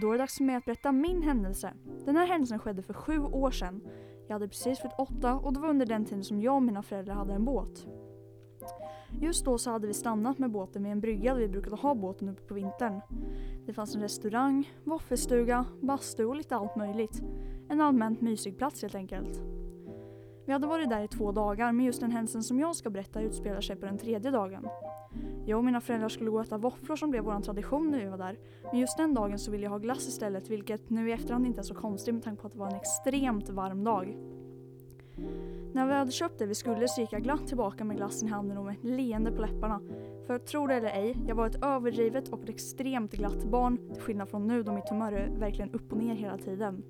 [0.00, 1.72] Då är det dags för mig att berätta min händelse.
[2.04, 3.80] Den här händelsen skedde för sju år sedan.
[4.26, 6.82] Jag hade precis fyllt åtta och det var under den tiden som jag och mina
[6.82, 7.86] föräldrar hade en båt.
[9.20, 11.94] Just då så hade vi stannat med båten vid en brygga där vi brukade ha
[11.94, 13.00] båten uppe på vintern.
[13.66, 17.22] Det fanns en restaurang, våffelstuga, bastu och lite allt möjligt.
[17.68, 19.42] En allmänt mysig plats helt enkelt.
[20.48, 23.20] Vi hade varit där i två dagar men just den händelsen som jag ska berätta
[23.20, 24.68] utspelar sig på den tredje dagen.
[25.46, 28.06] Jag och mina föräldrar skulle gå och äta våfflor som blev vår tradition när vi
[28.06, 28.38] var där.
[28.70, 31.60] Men just den dagen så ville jag ha glass istället vilket nu i efterhand inte
[31.60, 34.16] är så konstigt med tanke på att det var en extremt varm dag.
[35.72, 38.30] När vi hade köpt det vi skulle så gick jag glatt tillbaka med glassen i
[38.30, 39.80] handen och med ett leende på läpparna.
[40.26, 44.02] För tro det eller ej, jag var ett överdrivet och ett extremt glatt barn till
[44.02, 46.82] skillnad från nu då mitt humör är verkligen upp och ner hela tiden.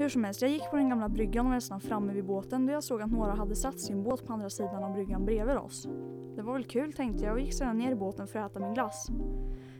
[0.00, 2.66] Hur som helst, jag gick på den gamla bryggan och var nästan framme vid båten
[2.66, 5.56] då jag såg att några hade satt sin båt på andra sidan av bryggan bredvid
[5.56, 5.88] oss.
[6.36, 8.60] Det var väl kul tänkte jag och gick sedan ner i båten för att äta
[8.60, 9.10] min glass.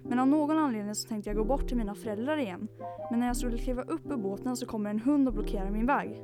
[0.03, 2.69] Men av någon anledning så tänkte jag gå bort till mina föräldrar igen.
[3.11, 5.87] Men när jag skulle kliva upp ur båten så kommer en hund och blockerar min
[5.87, 6.23] väg.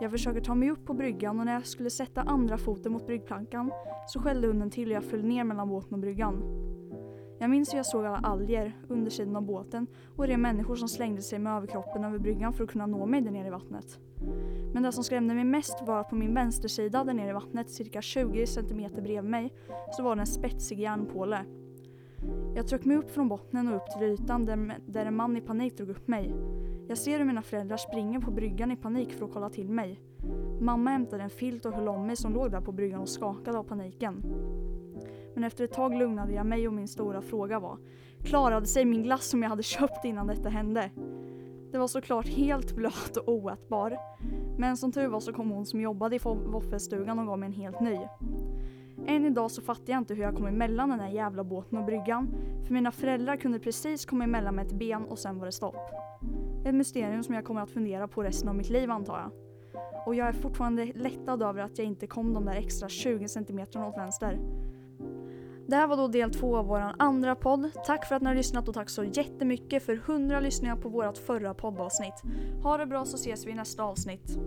[0.00, 3.06] Jag försöker ta mig upp på bryggan och när jag skulle sätta andra foten mot
[3.06, 3.72] bryggplankan
[4.06, 6.42] så skällde hunden till och jag föll ner mellan båten och bryggan.
[7.38, 11.22] Jag minns hur jag såg alla alger, undersidan av båten och de människor som slängde
[11.22, 13.98] sig med överkroppen över bryggan för att kunna nå mig där nere i vattnet.
[14.72, 17.70] Men det som skrämde mig mest var att på min vänstersida där nere i vattnet,
[17.70, 19.52] cirka 20 cm bredvid mig,
[19.96, 21.44] så var det en spetsig järnpåle.
[22.54, 25.40] Jag tryckte mig upp från bottnen och upp till ytan där, där en man i
[25.40, 26.34] panik drog upp mig.
[26.88, 30.00] Jag ser hur mina föräldrar springer på bryggan i panik för att kolla till mig.
[30.60, 33.58] Mamma hämtade en filt och höll om mig som låg där på bryggan och skakade
[33.58, 34.22] av paniken.
[35.36, 37.78] Men efter ett tag lugnade jag mig och min stora fråga var
[38.24, 40.90] Klarade sig min glass som jag hade köpt innan detta hände?
[41.72, 43.98] Det var såklart helt blöt och oätbar.
[44.58, 47.52] Men som tur var så kom hon som jobbade i våffelstugan och gav mig en
[47.52, 47.98] helt ny.
[49.06, 51.84] Än idag så fattar jag inte hur jag kom emellan den här jävla båten och
[51.84, 52.28] bryggan.
[52.66, 55.90] För mina föräldrar kunde precis komma emellan med ett ben och sen var det stopp.
[56.64, 59.30] Ett mysterium som jag kommer att fundera på resten av mitt liv antar jag.
[60.06, 63.88] Och jag är fortfarande lättad över att jag inte kom de där extra 20 centimeterna
[63.88, 64.38] åt vänster.
[65.68, 67.70] Det här var då del två av vår andra podd.
[67.86, 71.18] Tack för att ni har lyssnat och tack så jättemycket för 100 lyssningar på vårt
[71.18, 72.22] förra poddavsnitt.
[72.62, 74.38] Ha det bra så ses vi i nästa avsnitt.